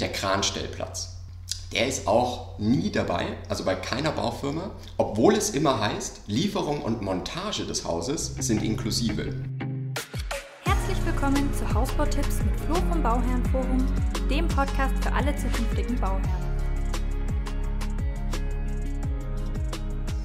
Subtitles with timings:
[0.00, 1.16] der Kranstellplatz.
[1.72, 7.02] Der ist auch nie dabei, also bei keiner Baufirma, obwohl es immer heißt, Lieferung und
[7.02, 9.34] Montage des Hauses sind inklusive.
[10.64, 13.86] Herzlich willkommen zu Hausbautipps mit Flo vom Bauherrenforum,
[14.28, 16.50] dem Podcast für alle zukünftigen Bauherren.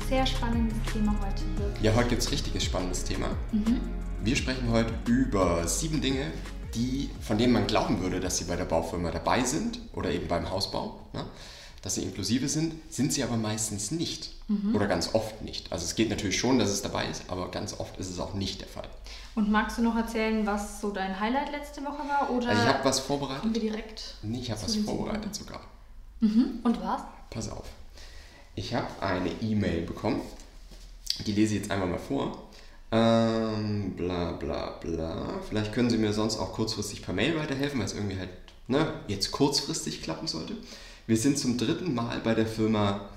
[0.10, 1.44] Sehr spannendes Thema heute.
[1.58, 1.84] Wirklich.
[1.84, 3.28] Ja, heute gibt es richtiges spannendes Thema.
[3.52, 3.82] Mhm.
[4.24, 6.32] Wir sprechen heute über sieben Dinge,
[6.76, 10.28] die, von denen man glauben würde, dass sie bei der Baufirma dabei sind oder eben
[10.28, 11.26] beim Hausbau, ne?
[11.82, 14.76] dass sie inklusive sind, sind sie aber meistens nicht mhm.
[14.76, 15.72] oder ganz oft nicht.
[15.72, 18.34] Also es geht natürlich schon, dass es dabei ist, aber ganz oft ist es auch
[18.34, 18.88] nicht der Fall.
[19.36, 22.30] Und magst du noch erzählen, was so dein Highlight letzte Woche war?
[22.32, 23.42] Oder also ich habe was vorbereitet.
[23.42, 24.16] Kommen wir direkt?
[24.24, 25.62] Nee, ich habe was vorbereitet sogar.
[26.22, 26.60] Mhm.
[26.64, 27.02] Und was?
[27.30, 27.66] Pass auf.
[28.56, 30.22] Ich habe eine E-Mail bekommen.
[31.26, 32.45] Die lese ich jetzt einmal mal vor.
[32.92, 35.40] Ähm, bla bla bla.
[35.48, 38.30] Vielleicht können Sie mir sonst auch kurzfristig per Mail weiterhelfen, weil es irgendwie halt
[38.68, 40.56] ne, jetzt kurzfristig klappen sollte.
[41.08, 43.10] Wir sind zum dritten Mal bei der Firma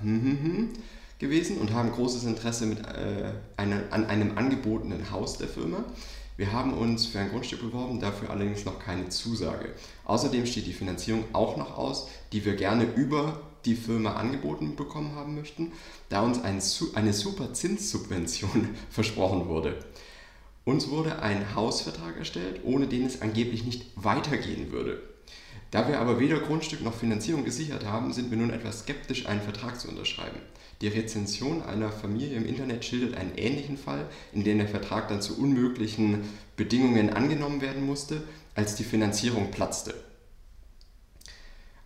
[1.18, 5.84] gewesen und haben großes Interesse mit, äh, eine, an einem angebotenen Haus der Firma.
[6.36, 9.70] Wir haben uns für ein Grundstück beworben, dafür allerdings noch keine Zusage.
[10.04, 15.14] Außerdem steht die Finanzierung auch noch aus, die wir gerne über die Firma angeboten bekommen
[15.14, 15.72] haben möchten,
[16.08, 16.60] da uns ein,
[16.94, 19.76] eine super Zinssubvention versprochen wurde.
[20.64, 25.02] Uns wurde ein Hausvertrag erstellt, ohne den es angeblich nicht weitergehen würde.
[25.70, 29.42] Da wir aber weder Grundstück noch Finanzierung gesichert haben, sind wir nun etwas skeptisch, einen
[29.42, 30.38] Vertrag zu unterschreiben.
[30.80, 35.20] Die Rezension einer Familie im Internet schildert einen ähnlichen Fall, in dem der Vertrag dann
[35.20, 36.20] zu unmöglichen
[36.56, 38.22] Bedingungen angenommen werden musste,
[38.54, 39.94] als die Finanzierung platzte.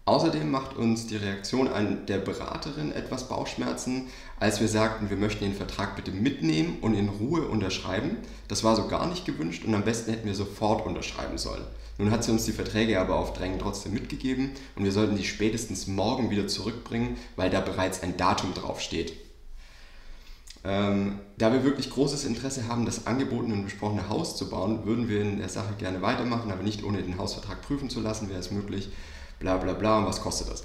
[0.05, 4.09] Außerdem macht uns die Reaktion an der Beraterin etwas Bauchschmerzen,
[4.41, 8.17] als wir sagten, wir möchten den Vertrag bitte mitnehmen und in Ruhe unterschreiben.
[8.49, 11.63] Das war so gar nicht gewünscht und am besten hätten wir sofort unterschreiben sollen.
[11.99, 15.25] Nun hat sie uns die Verträge aber auf Drängen trotzdem mitgegeben und wir sollten die
[15.25, 19.13] spätestens morgen wieder zurückbringen, weil da bereits ein Datum draufsteht.
[20.65, 25.09] Ähm, da wir wirklich großes Interesse haben, das angebotene und besprochene Haus zu bauen, würden
[25.09, 28.41] wir in der Sache gerne weitermachen, aber nicht ohne den Hausvertrag prüfen zu lassen, wäre
[28.41, 28.91] es möglich
[29.43, 30.63] bla bla bla und was kostet das.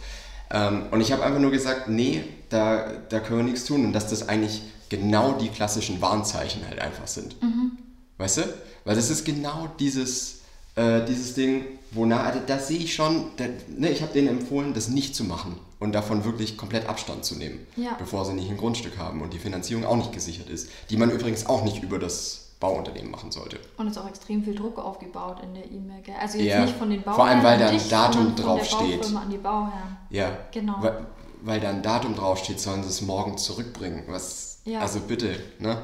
[0.51, 3.93] Ähm, und ich habe einfach nur gesagt, nee, da, da können wir nichts tun und
[3.93, 7.41] dass das eigentlich genau die klassischen Warnzeichen halt einfach sind.
[7.41, 7.71] Mhm.
[8.17, 8.43] Weißt du?
[8.85, 10.41] Weil das ist genau dieses,
[10.75, 14.73] äh, dieses Ding, wonach, also da sehe ich schon, da, ne, ich habe denen empfohlen,
[14.73, 17.95] das nicht zu machen und davon wirklich komplett Abstand zu nehmen, ja.
[17.99, 21.11] bevor sie nicht ein Grundstück haben und die Finanzierung auch nicht gesichert ist, die man
[21.11, 23.59] übrigens auch nicht über das Bauunternehmen machen sollte.
[23.77, 26.01] Und es ist auch extrem viel Druck aufgebaut in der E-Mail.
[26.19, 27.15] Also jetzt ja, nicht von den Bauherren.
[27.15, 29.05] Vor allem, weil da ein Datum draufsteht.
[29.05, 29.97] an die Bauherren.
[30.09, 30.75] Ja, genau.
[30.79, 31.05] Weil,
[31.41, 34.03] weil da ein Datum draufsteht, sollen sie es morgen zurückbringen.
[34.07, 34.79] Was, ja.
[34.79, 35.39] Also bitte.
[35.59, 35.81] Ne?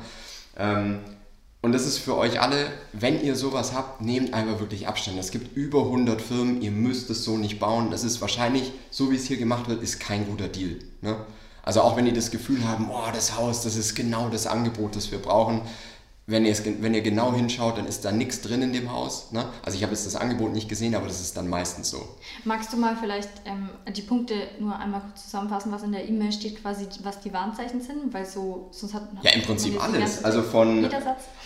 [0.57, 1.01] Ähm,
[1.61, 5.17] und das ist für euch alle, wenn ihr sowas habt, nehmt einfach wirklich Abstand.
[5.17, 7.91] Es gibt über 100 Firmen, ihr müsst es so nicht bauen.
[7.91, 10.79] Das ist wahrscheinlich, so wie es hier gemacht wird, ist kein guter Deal.
[11.01, 11.15] Ne?
[11.63, 14.97] Also auch wenn ihr das Gefühl habt, oh, das Haus, das ist genau das Angebot,
[14.97, 15.61] das wir brauchen,
[16.25, 16.45] wenn,
[16.81, 19.33] wenn ihr genau hinschaut, dann ist da nichts drin in dem Haus.
[19.33, 19.45] Ne?
[19.61, 22.07] Also ich habe jetzt das Angebot nicht gesehen, aber das ist dann meistens so.
[22.45, 26.31] Magst du mal vielleicht ähm, die Punkte nur einmal kurz zusammenfassen, was in der E-Mail
[26.31, 28.13] steht, quasi was die Warnzeichen sind?
[28.13, 30.23] Weil so, sonst hat Ja, im Prinzip alles.
[30.23, 30.89] Also von.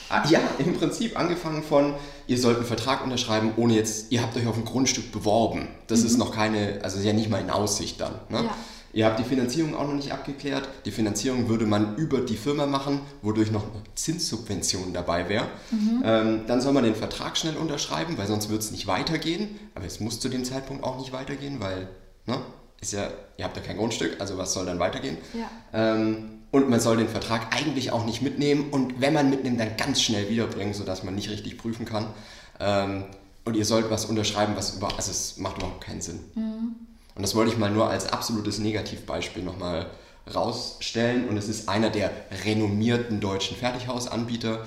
[0.09, 1.95] Ah, ja, im Prinzip angefangen von,
[2.27, 5.67] ihr sollt einen Vertrag unterschreiben, ohne jetzt, ihr habt euch auf ein Grundstück beworben.
[5.87, 6.05] Das mhm.
[6.05, 8.13] ist noch keine, also ja nicht mal in Aussicht dann.
[8.29, 8.43] Ne?
[8.43, 8.55] Ja.
[8.97, 10.67] Ihr habt die Finanzierung auch noch nicht abgeklärt.
[10.85, 15.45] Die Finanzierung würde man über die Firma machen, wodurch noch eine Zinssubvention dabei wäre.
[15.69, 16.01] Mhm.
[16.03, 19.59] Ähm, dann soll man den Vertrag schnell unterschreiben, weil sonst wird es nicht weitergehen.
[19.75, 21.89] Aber es muss zu dem Zeitpunkt auch nicht weitergehen, weil
[22.25, 22.39] ne,
[22.81, 25.17] ist ja, ihr habt ja kein Grundstück, also was soll dann weitergehen?
[25.35, 25.47] Ja.
[25.73, 29.77] Ähm, und man soll den Vertrag eigentlich auch nicht mitnehmen und wenn man mitnimmt, dann
[29.77, 32.07] ganz schnell wiederbringen, sodass man nicht richtig prüfen kann.
[32.59, 33.03] Ähm,
[33.45, 36.19] und ihr sollt was unterschreiben, was über, also es macht überhaupt keinen Sinn.
[36.33, 36.75] Mhm.
[37.17, 39.87] Und das wollte ich mal nur als absolutes Negativbeispiel nochmal
[40.33, 41.27] rausstellen.
[41.27, 42.11] Und es ist einer der
[42.45, 44.65] renommierten deutschen Fertighausanbieter.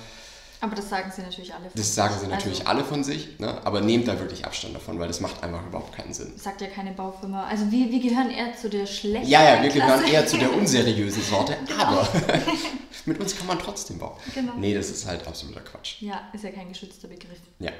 [0.59, 1.95] Aber das sagen sie natürlich alle von Das sich.
[1.95, 3.65] sagen sie natürlich also, alle von sich, ne?
[3.65, 6.33] aber nehmt da wirklich Abstand davon, weil das macht einfach überhaupt keinen Sinn.
[6.37, 7.45] Sagt ja keine Baufirma.
[7.47, 9.87] Also wir, wir gehören eher zu der schlechten Ja, ja, wir Klasse.
[10.03, 11.83] gehören eher zu der unseriösen Sorte, genau.
[11.83, 12.07] aber
[13.07, 14.17] mit uns kann man trotzdem bauen.
[14.35, 14.53] Genau.
[14.57, 15.99] Nee, das ist halt absoluter Quatsch.
[16.01, 17.39] Ja, ist ja kein geschützter Begriff.
[17.57, 17.71] Ja,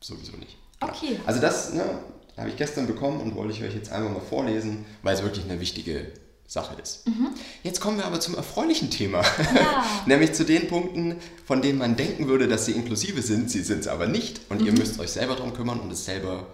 [0.00, 0.56] sowieso nicht.
[0.78, 0.92] Genau.
[0.92, 1.18] Okay.
[1.26, 1.98] Also das, ne,
[2.38, 5.44] habe ich gestern bekommen und wollte ich euch jetzt einfach mal vorlesen, weil es wirklich
[5.44, 6.12] eine wichtige
[6.46, 7.06] Sache ist.
[7.06, 7.28] Mhm.
[7.62, 9.84] Jetzt kommen wir aber zum erfreulichen Thema, ja.
[10.06, 13.80] nämlich zu den Punkten, von denen man denken würde, dass sie inklusive sind, sie sind
[13.80, 14.66] es aber nicht und mhm.
[14.68, 16.46] ihr müsst euch selber darum kümmern und es selber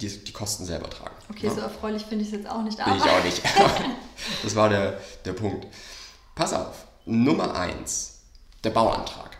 [0.00, 1.14] die, die Kosten selber tragen.
[1.30, 1.54] Okay, ja?
[1.54, 2.76] so erfreulich finde ich es jetzt auch nicht.
[2.76, 3.42] Bin ich auch nicht.
[4.42, 5.66] das war der, der Punkt.
[6.34, 8.20] Pass auf, Nummer eins,
[8.62, 9.36] der Bauantrag.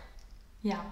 [0.63, 0.83] Ja.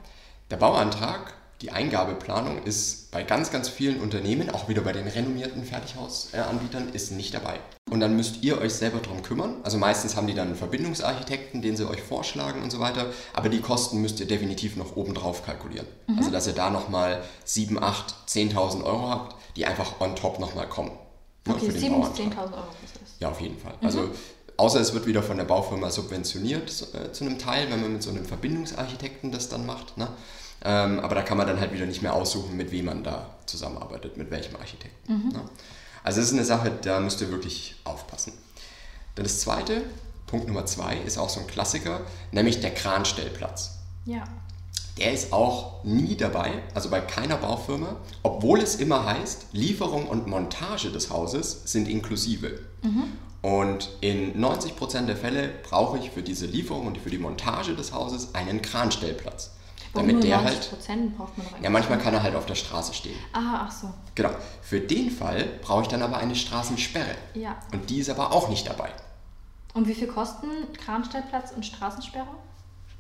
[0.52, 5.66] Der Bauantrag die Eingabeplanung ist bei ganz, ganz vielen Unternehmen, auch wieder bei den renommierten
[5.66, 7.60] Fertighausanbietern, ist nicht dabei.
[7.90, 9.58] Und dann müsst ihr euch selber darum kümmern.
[9.64, 13.08] Also meistens haben die dann einen Verbindungsarchitekten, den sie euch vorschlagen und so weiter.
[13.34, 15.88] Aber die Kosten müsst ihr definitiv noch obendrauf kalkulieren.
[16.08, 16.20] Mhm.
[16.20, 20.70] Also dass ihr da nochmal 7, 8, 10.000 Euro habt, die einfach on top nochmal
[20.70, 20.92] kommen.
[21.46, 22.64] Ne, okay, 7 bis 10.000 Euro.
[23.20, 23.74] Ja, auf jeden Fall.
[23.82, 23.86] Mhm.
[23.86, 24.10] Also
[24.56, 28.04] außer es wird wieder von der Baufirma subventioniert äh, zu einem Teil, wenn man mit
[28.04, 29.98] so einem Verbindungsarchitekten das dann macht.
[29.98, 30.08] Ne?
[30.64, 33.36] Ähm, aber da kann man dann halt wieder nicht mehr aussuchen, mit wem man da
[33.46, 35.14] zusammenarbeitet, mit welchem Architekten.
[35.14, 35.30] Mhm.
[35.30, 35.42] Ne?
[36.04, 38.34] Also das ist eine Sache, da müsst ihr wirklich aufpassen.
[39.16, 39.84] Dann das zweite,
[40.28, 42.02] Punkt Nummer zwei, ist auch so ein Klassiker,
[42.32, 43.80] nämlich der Kranstellplatz.
[44.06, 44.24] Ja.
[44.98, 50.28] Der ist auch nie dabei, also bei keiner Baufirma, obwohl es immer heißt, Lieferung und
[50.28, 52.60] Montage des Hauses sind inklusive.
[52.82, 53.04] Mhm.
[53.42, 57.94] Und in 90% der Fälle brauche ich für diese Lieferung und für die Montage des
[57.94, 59.52] Hauses einen Kranstellplatz.
[59.94, 60.70] Damit der halt.
[61.18, 63.18] braucht man ja, manchmal kann er halt auf der Straße stehen.
[63.34, 63.92] Ah, ach so.
[64.16, 64.30] Genau.
[64.62, 67.16] Für den Fall brauche ich dann aber eine Straßensperre.
[67.34, 67.58] Ja.
[67.74, 68.90] Und die ist aber auch nicht dabei.
[69.74, 70.48] Und wie viel kosten
[70.78, 72.28] Kranstellplatz und Straßensperre?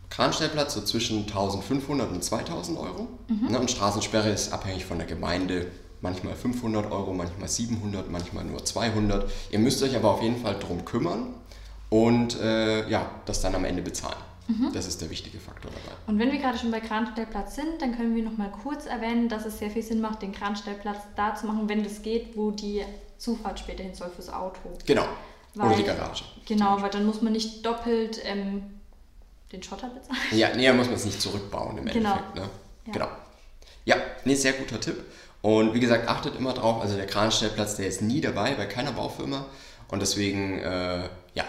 [0.09, 3.07] Kranstellplatz so zwischen 1500 und 2000 Euro.
[3.27, 3.51] Mhm.
[3.51, 5.71] Ne, und Straßensperre ist abhängig von der Gemeinde.
[6.01, 9.29] Manchmal 500 Euro, manchmal 700, manchmal nur 200.
[9.51, 11.33] Ihr müsst euch aber auf jeden Fall darum kümmern
[11.89, 14.17] und äh, ja, das dann am Ende bezahlen.
[14.49, 14.73] Mhm.
[14.73, 15.95] Das ist der wichtige Faktor dabei.
[16.07, 19.29] Und wenn wir gerade schon bei Kranstellplatz sind, dann können wir noch mal kurz erwähnen,
[19.29, 22.49] dass es sehr viel Sinn macht, den Kranstellplatz da zu machen, wenn das geht, wo
[22.49, 22.83] die
[23.19, 24.59] Zufahrt später hin soll fürs Auto.
[24.87, 25.05] Genau.
[25.53, 26.23] Weil, Oder die Garage.
[26.47, 28.63] Genau, weil dann muss man nicht doppelt ähm,
[29.51, 30.19] den Schotter bezahlen.
[30.31, 32.11] Ja, nee, muss man es nicht zurückbauen im genau.
[32.11, 32.35] Endeffekt.
[32.35, 32.41] Ne?
[32.87, 32.93] Ja.
[32.93, 33.07] Genau.
[33.85, 35.03] Ja, nee, sehr guter Tipp.
[35.41, 38.93] Und wie gesagt, achtet immer drauf, also der Kranstellplatz, der ist nie dabei bei keiner
[38.93, 39.45] Baufirma.
[39.89, 41.45] Und deswegen, äh, ja,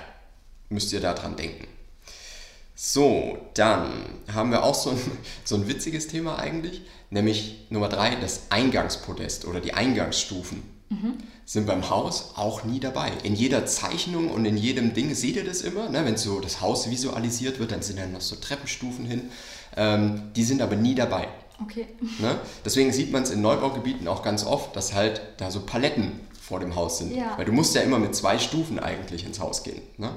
[0.69, 1.67] müsst ihr daran denken.
[2.83, 3.91] So, dann
[4.33, 4.97] haben wir auch so ein,
[5.45, 6.81] so ein witziges Thema eigentlich,
[7.11, 10.63] nämlich Nummer drei, das Eingangspodest oder die Eingangsstufen.
[10.89, 11.19] Mhm.
[11.45, 13.13] Sind beim Haus auch nie dabei.
[13.23, 15.91] In jeder Zeichnung und in jedem Ding seht ihr das immer.
[15.91, 16.07] Ne?
[16.07, 19.31] Wenn so das Haus visualisiert wird, dann sind da noch so Treppenstufen hin.
[19.77, 21.29] Ähm, die sind aber nie dabei.
[21.61, 21.87] Okay.
[22.19, 22.41] Ne?
[22.65, 26.61] Deswegen sieht man es in Neubaugebieten auch ganz oft, dass halt da so Paletten vor
[26.61, 27.15] dem Haus sind.
[27.15, 27.37] Ja.
[27.37, 29.83] Weil du musst ja immer mit zwei Stufen eigentlich ins Haus gehen.
[29.99, 30.13] Ne?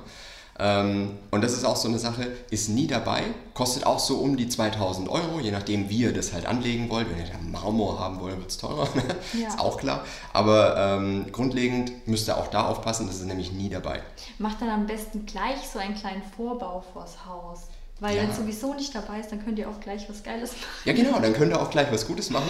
[0.59, 3.23] Ähm, und das ist auch so eine Sache, ist nie dabei,
[3.53, 7.09] kostet auch so um die 2000 Euro, je nachdem, wie ihr das halt anlegen wollt.
[7.09, 8.87] Wenn ihr da Marmor haben wollt, wird es teurer,
[9.33, 9.47] ja.
[9.47, 10.05] ist auch klar.
[10.31, 14.01] Aber ähm, grundlegend müsst ihr auch da aufpassen, das ist nämlich nie dabei.
[14.37, 17.67] Macht dann am besten gleich so einen kleinen Vorbau vors Haus.
[18.03, 18.23] Weil ja.
[18.23, 20.65] wenn sowieso nicht dabei ist, dann könnt ihr auch gleich was Geiles machen.
[20.83, 22.49] Ja, genau, dann könnt ihr auch gleich was Gutes machen.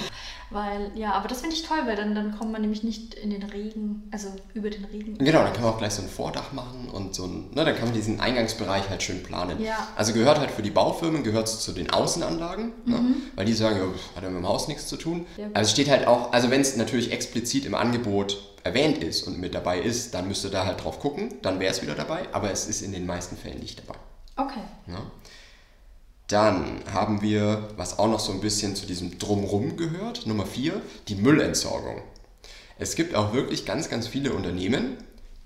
[0.49, 3.29] Weil, ja, aber das finde ich toll, weil dann, dann kommt man nämlich nicht in
[3.29, 5.19] den Regen, also über den Regen.
[5.19, 7.75] Genau, dann kann man auch gleich so ein Vordach machen und so ein, ne, dann
[7.75, 9.61] kann man diesen Eingangsbereich halt schön planen.
[9.61, 9.87] Ja.
[9.95, 13.09] Also gehört halt für die Baufirmen, gehört es zu den Außenanlagen, ne, mhm.
[13.09, 13.85] ne, weil die sagen, ja,
[14.15, 15.27] hat ja mit dem Haus nichts zu tun.
[15.37, 19.39] Ja, also steht halt auch, also wenn es natürlich explizit im Angebot erwähnt ist und
[19.39, 22.23] mit dabei ist, dann müsst ihr da halt drauf gucken, dann wäre es wieder dabei,
[22.31, 23.99] aber es ist in den meisten Fällen nicht dabei.
[24.35, 24.63] Okay.
[24.87, 25.01] Ja.
[26.27, 30.81] Dann haben wir, was auch noch so ein bisschen zu diesem Drumrum gehört, Nummer 4,
[31.07, 32.01] die Müllentsorgung.
[32.79, 34.97] Es gibt auch wirklich ganz, ganz viele Unternehmen,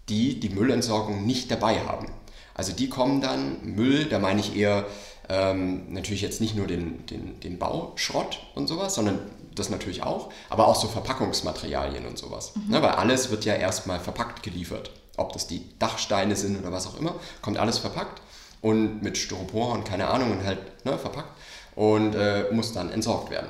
[0.08, 2.08] die die Müllentsorgung nicht dabei haben.
[2.54, 4.86] Also die kommen dann, Müll, da meine ich eher
[5.30, 9.20] ähm, natürlich jetzt nicht nur den, den, den Bauschrott und sowas, sondern
[9.54, 12.54] das natürlich auch, aber auch so Verpackungsmaterialien und sowas.
[12.56, 12.72] Mhm.
[12.72, 14.92] Ne, weil alles wird ja erstmal verpackt geliefert.
[15.18, 18.22] Ob das die Dachsteine sind oder was auch immer, kommt alles verpackt
[18.68, 21.32] und mit Styropor und keine Ahnung und halt ne, verpackt
[21.76, 23.50] und äh, muss dann entsorgt werden.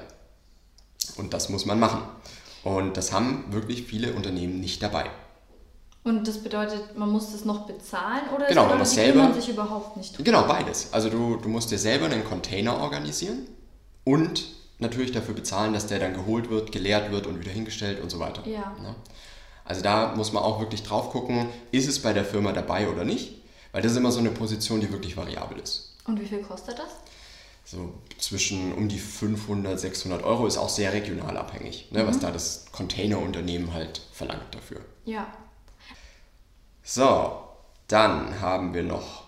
[1.18, 2.02] Und das muss man machen.
[2.64, 5.10] Und das haben wirklich viele Unternehmen nicht dabei.
[6.04, 9.50] Und das bedeutet, man muss das noch bezahlen oder genau, man muss selber, kümmern sich
[9.50, 10.24] überhaupt nicht drum?
[10.24, 10.94] Genau, beides.
[10.94, 13.48] Also du, du musst dir selber einen Container organisieren
[14.06, 14.46] und
[14.80, 18.20] natürlich dafür bezahlen, dass der dann geholt wird, geleert wird und wieder hingestellt und so
[18.20, 18.48] weiter.
[18.48, 18.76] Ja.
[18.82, 18.96] Ne?
[19.66, 23.04] Also da muss man auch wirklich drauf gucken, ist es bei der Firma dabei oder
[23.04, 23.42] nicht.
[23.78, 25.94] Weil das ist immer so eine Position, die wirklich variabel ist.
[26.06, 26.90] Und wie viel kostet das?
[27.64, 32.08] So zwischen um die 500, 600 Euro ist auch sehr regional abhängig, ne, mhm.
[32.08, 34.82] was da das Containerunternehmen halt verlangt dafür.
[35.06, 35.28] Ja.
[36.82, 37.40] So,
[37.88, 39.26] dann haben wir noch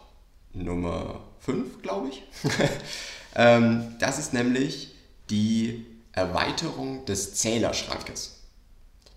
[0.53, 2.23] Nummer 5, glaube ich.
[3.35, 4.95] ähm, das ist nämlich
[5.29, 8.38] die Erweiterung des Zählerschrankes.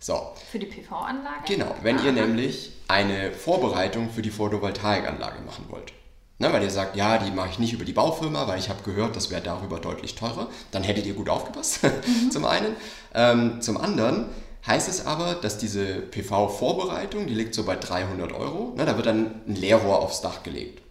[0.02, 0.32] So.
[0.50, 1.44] Für die PV-Anlage?
[1.46, 2.06] Genau, wenn Aha.
[2.06, 5.92] ihr nämlich eine Vorbereitung für die Photovoltaikanlage machen wollt.
[6.40, 8.82] Ne, weil ihr sagt, ja, die mache ich nicht über die Baufirma, weil ich habe
[8.82, 10.48] gehört, das wäre darüber deutlich teurer.
[10.72, 12.32] Dann hättet ihr gut aufgepasst, mhm.
[12.32, 12.74] zum einen.
[13.14, 14.26] Ähm, zum anderen
[14.66, 19.06] heißt es aber, dass diese PV-Vorbereitung, die liegt so bei 300 Euro, ne, da wird
[19.06, 20.82] dann ein Leerrohr aufs Dach gelegt.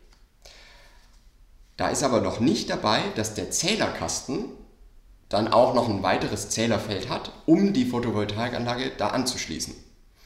[1.75, 4.45] Da ist aber noch nicht dabei, dass der Zählerkasten
[5.31, 9.73] dann auch noch ein weiteres Zählerfeld hat, um die Photovoltaikanlage da anzuschließen.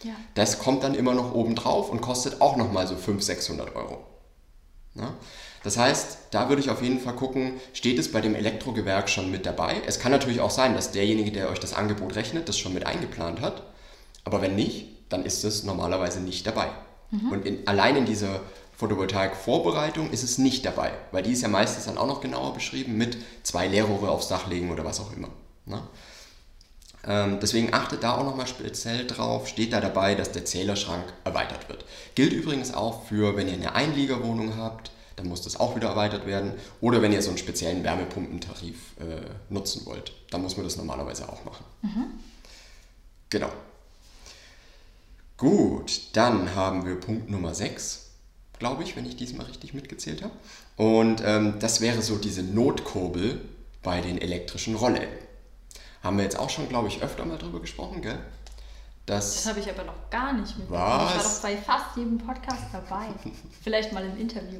[0.03, 0.13] Ja.
[0.33, 4.03] Das kommt dann immer noch oben drauf und kostet auch nochmal so 500, 600 Euro.
[4.95, 5.13] Ja?
[5.63, 9.31] Das heißt, da würde ich auf jeden Fall gucken, steht es bei dem Elektrogewerk schon
[9.31, 9.81] mit dabei?
[9.85, 12.85] Es kann natürlich auch sein, dass derjenige, der euch das Angebot rechnet, das schon mit
[12.85, 13.63] eingeplant hat.
[14.24, 16.69] Aber wenn nicht, dann ist es normalerweise nicht dabei.
[17.31, 18.41] Und in, allein in dieser
[18.77, 22.98] Photovoltaik-Vorbereitung ist es nicht dabei, weil die ist ja meistens dann auch noch genauer beschrieben
[22.98, 25.29] mit zwei Leerrohre aufs Dach legen oder was auch immer.
[25.65, 25.82] Ne?
[27.08, 31.70] Ähm, deswegen achtet da auch nochmal speziell drauf, steht da dabei, dass der Zählerschrank erweitert
[31.70, 31.86] wird.
[32.15, 36.25] Gilt übrigens auch für, wenn ihr eine Einliegerwohnung habt, dann muss das auch wieder erweitert
[36.25, 36.53] werden.
[36.82, 41.29] Oder wenn ihr so einen speziellen Wärmepumpentarif äh, nutzen wollt, dann muss man das normalerweise
[41.29, 41.63] auch machen.
[43.29, 43.50] Genau.
[45.38, 48.04] Gut, dann haben wir Punkt Nummer 6,
[48.59, 50.33] glaube ich, wenn ich diesmal richtig mitgezählt habe.
[50.77, 53.41] Und ähm, das wäre so diese Notkurbel
[53.83, 55.07] bei den elektrischen Rollläden.
[56.03, 58.19] Haben wir jetzt auch schon, glaube ich, öfter mal drüber gesprochen, gell?
[59.05, 60.81] Das Das, habe ich aber noch gar nicht mitbekommen.
[60.81, 61.12] Was?
[61.12, 63.05] Ich war doch bei fast jedem Podcast dabei.
[63.63, 64.59] Vielleicht mal im Interview.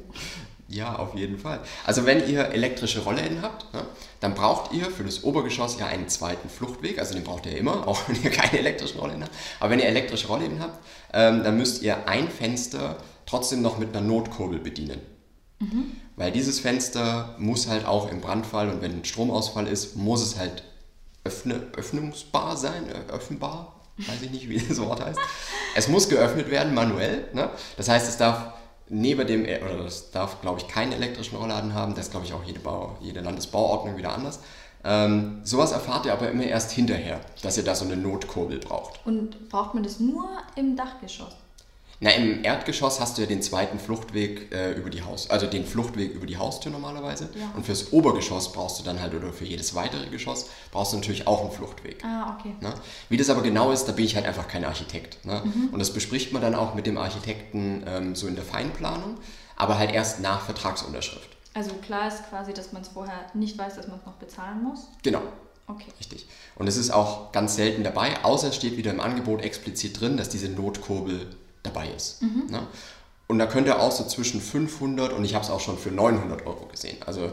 [0.68, 1.60] ja, auf jeden Fall.
[1.84, 3.84] Also wenn ihr elektrische Rollläden habt, ne,
[4.20, 7.00] dann braucht ihr für das Obergeschoss ja einen zweiten Fluchtweg.
[7.00, 9.34] Also den braucht ihr immer, auch wenn ihr keine elektrischen Rollläden habt.
[9.58, 10.78] Aber wenn ihr elektrische Rollläden habt,
[11.12, 15.00] ähm, dann müsst ihr ein Fenster trotzdem noch mit einer Notkurbel bedienen.
[16.16, 20.38] Weil dieses Fenster muss halt auch im Brandfall und wenn ein Stromausfall ist, muss es
[20.38, 20.62] halt
[21.24, 25.18] öffne, öffnungsbar sein, äh, öffnbar, weiß ich nicht, wie das Wort heißt.
[25.74, 27.28] Es muss geöffnet werden, manuell.
[27.32, 27.50] Ne?
[27.76, 28.52] Das heißt, es darf
[28.88, 31.94] neben dem, äh, oder das darf, glaube ich, keinen elektrischen Rollladen haben.
[31.94, 34.40] Das ist, glaube ich, auch jede, Bau, jede Landesbauordnung wieder anders.
[34.84, 39.00] Ähm, sowas erfahrt ihr aber immer erst hinterher, dass ihr da so eine Notkurbel braucht.
[39.04, 41.34] Und braucht man das nur im Dachgeschoss?
[41.98, 45.64] Na, im Erdgeschoss hast du ja den zweiten Fluchtweg äh, über die Haus, also den
[45.64, 47.30] Fluchtweg über die Haustür normalerweise.
[47.34, 47.50] Ja.
[47.56, 51.26] Und fürs Obergeschoss brauchst du dann halt, oder für jedes weitere Geschoss, brauchst du natürlich
[51.26, 52.04] auch einen Fluchtweg.
[52.04, 52.54] Ah, okay.
[52.60, 52.74] Ne?
[53.08, 55.24] Wie das aber genau ist, da bin ich halt einfach kein Architekt.
[55.24, 55.42] Ne?
[55.72, 59.16] Und das bespricht man dann auch mit dem Architekten ähm, so in der Feinplanung,
[59.56, 61.30] aber halt erst nach Vertragsunterschrift.
[61.54, 64.62] Also klar ist quasi, dass man es vorher nicht weiß, dass man es noch bezahlen
[64.62, 64.88] muss.
[65.02, 65.22] Genau,
[65.68, 65.90] Okay.
[65.98, 66.26] richtig.
[66.56, 70.16] Und es ist auch ganz selten dabei, außer es steht wieder im Angebot explizit drin,
[70.16, 71.26] dass diese Notkurbel
[71.66, 72.22] dabei ist.
[72.50, 72.66] Ne?
[73.26, 75.90] Und da könnt ihr auch so zwischen 500 und ich habe es auch schon für
[75.90, 76.96] 900 Euro gesehen.
[77.04, 77.32] Also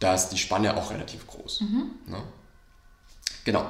[0.00, 1.62] da ist die Spanne auch relativ groß.
[2.06, 2.22] Ne?
[3.44, 3.64] Genau.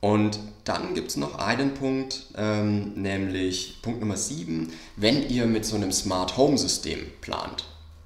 [0.00, 5.64] Und dann gibt es noch einen Punkt, ähm, nämlich Punkt Nummer 7, wenn ihr mit
[5.66, 7.64] so einem Smart Home System plant.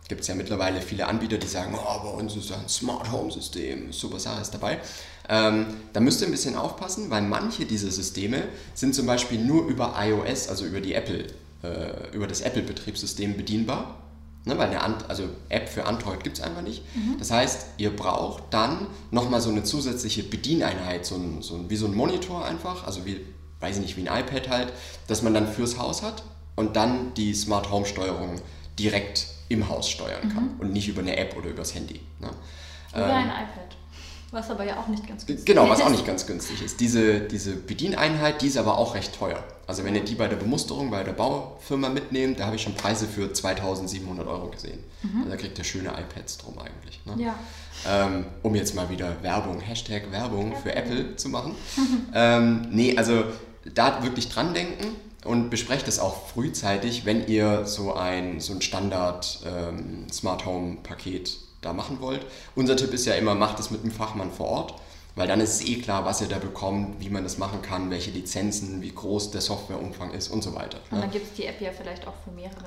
[0.09, 3.31] Gibt es ja mittlerweile viele Anbieter, die sagen, oh, bei uns ist ein Smart Home
[3.31, 4.81] System, super Sache ist dabei.
[5.29, 9.67] Ähm, da müsst ihr ein bisschen aufpassen, weil manche dieser Systeme sind zum Beispiel nur
[9.67, 11.27] über iOS, also über die Apple,
[11.63, 13.99] äh, über das Apple-Betriebssystem bedienbar.
[14.45, 16.83] Ne, weil eine Ant also App für Android gibt es einfach nicht.
[17.21, 21.77] Das heißt, ihr braucht dann nochmal so eine zusätzliche Bedieneinheit, so ein, so ein, wie
[21.77, 23.21] so ein Monitor einfach, also wie,
[23.61, 24.73] weiß ich nicht, wie ein iPad halt,
[25.07, 26.25] dass man dann fürs Haus hat
[26.57, 28.41] und dann die Smart Home Steuerung
[28.81, 32.01] direkt im Haus steuern kann und nicht über eine App oder übers Handy.
[32.19, 32.31] Ne?
[32.95, 33.77] Oder ein iPad.
[34.33, 35.93] Was aber ja auch nicht ganz günstig Genau, was auch ist.
[35.93, 36.81] nicht ganz günstig ist.
[36.81, 39.45] Diese, diese Bedieneinheit, die ist aber auch recht teuer.
[39.67, 42.75] Also wenn ihr die bei der Bemusterung, bei der Baufirma mitnehmt, da habe ich schon
[42.75, 44.83] Preise für 2700 Euro gesehen.
[45.19, 47.01] Also da kriegt ihr schöne iPads drum eigentlich.
[47.05, 47.23] Ne?
[47.23, 47.35] Ja.
[47.87, 51.55] Ähm, um jetzt mal wieder Werbung, Hashtag Werbung für Apple zu machen.
[52.15, 53.25] ähm, nee, also
[53.75, 58.63] da wirklich dran denken und besprecht es auch frühzeitig, wenn ihr so ein, so ein
[58.63, 62.27] Standard ähm, Smart Home Paket da machen wollt.
[62.55, 64.75] Unser Tipp ist ja immer, macht es mit einem Fachmann vor Ort,
[65.15, 67.91] weil dann ist es eh klar, was ihr da bekommt, wie man das machen kann,
[67.91, 70.79] welche Lizenzen, wie groß der Softwareumfang ist und so weiter.
[70.91, 71.01] Und ne?
[71.03, 72.67] dann gibt es die App ja vielleicht auch für mehrere.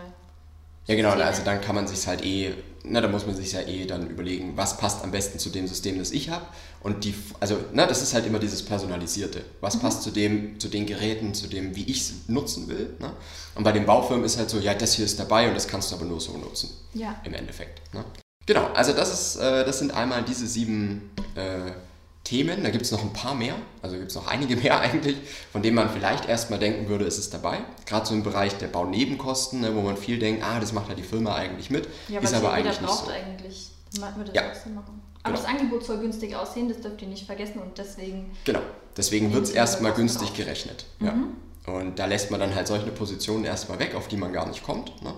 [0.88, 3.62] Ja, genau, also dann kann man sich halt eh, na, da muss man sich ja
[3.62, 6.46] eh dann überlegen, was passt am besten zu dem System, das ich habe.
[6.82, 9.44] Und die, also, na, das ist halt immer dieses Personalisierte.
[9.62, 12.96] Was passt zu dem, zu den Geräten, zu dem, wie ich es nutzen will.
[13.00, 13.12] Ne?
[13.56, 15.92] Und bei den Baufirmen ist halt so, ja, das hier ist dabei und das kannst
[15.92, 16.70] du aber nur so nutzen.
[16.94, 17.20] Ja.
[17.24, 17.82] Im Endeffekt.
[17.94, 18.06] Ne?
[18.46, 21.72] Genau, also das, ist, äh, das sind einmal diese sieben äh,
[22.24, 22.64] Themen.
[22.64, 25.18] Da gibt es noch ein paar mehr, also gibt es noch einige mehr eigentlich,
[25.52, 27.60] von denen man vielleicht erstmal denken würde, ist es dabei.
[27.86, 30.96] Gerade so im Bereich der Baunebenkosten, ne, wo man viel denkt, ah, das macht ja
[30.96, 33.12] die Firma eigentlich mit, Ja, ist aber eigentlich nicht braucht so.
[33.12, 33.70] eigentlich.
[34.18, 34.36] Würde das
[34.66, 34.72] Ja.
[34.74, 35.02] machen.
[35.24, 35.42] Aber Genau.
[35.42, 38.32] das Angebot soll günstig aussehen, das dürft ihr nicht vergessen und deswegen.
[38.44, 38.60] Genau,
[38.96, 40.38] deswegen wird es erstmal günstig drauf.
[40.38, 40.86] gerechnet.
[41.00, 41.14] Ja.
[41.74, 44.62] Und da lässt man dann halt solche Positionen erstmal weg, auf die man gar nicht
[44.64, 45.02] kommt.
[45.02, 45.14] Ne?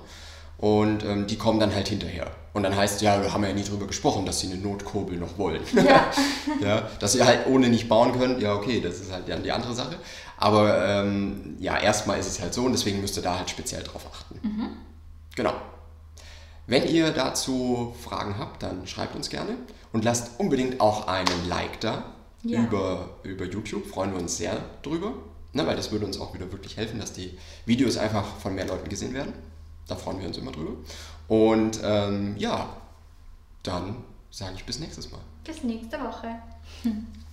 [0.57, 2.31] Und ähm, die kommen dann halt hinterher.
[2.53, 5.37] Und dann heißt, ja, wir haben ja nie drüber gesprochen, dass sie eine Notkurbel noch
[5.37, 5.61] wollen.
[5.75, 6.11] Ja.
[6.61, 6.89] ja.
[6.99, 9.75] dass ihr halt ohne nicht bauen könnt, ja, okay, das ist halt dann die andere
[9.75, 9.95] Sache.
[10.37, 13.83] Aber ähm, ja, erstmal ist es halt so und deswegen müsst ihr da halt speziell
[13.83, 14.39] drauf achten.
[14.41, 14.69] Mhm.
[15.35, 15.53] Genau.
[16.65, 19.55] Wenn ihr dazu Fragen habt, dann schreibt uns gerne
[19.93, 22.05] und lasst unbedingt auch einen Like da
[22.43, 22.59] ja.
[22.59, 23.87] über, über YouTube.
[23.87, 25.13] Freuen wir uns sehr drüber,
[25.53, 28.65] ne, weil das würde uns auch wieder wirklich helfen, dass die Videos einfach von mehr
[28.65, 29.33] Leuten gesehen werden.
[29.87, 30.73] Da freuen wir uns immer drüber.
[31.27, 32.69] Und ähm, ja,
[33.63, 33.97] dann
[34.31, 35.21] sage ich bis nächstes Mal.
[35.43, 36.35] Bis nächste Woche.